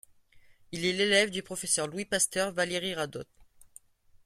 Il 0.71 0.83
est 0.83 0.93
l'élève 0.93 1.29
du 1.29 1.43
professeur 1.43 1.85
Louis 1.85 2.05
Pasteur 2.05 2.51
Vallery-Radot. 2.53 3.25